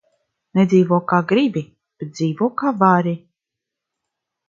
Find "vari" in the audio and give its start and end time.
2.83-3.17